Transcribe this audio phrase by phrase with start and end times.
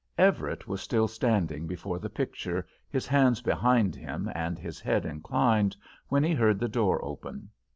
[0.17, 5.77] Everett was still standing before the picture, his hands behind him and his head inclined,
[6.07, 7.51] when he heard the door open.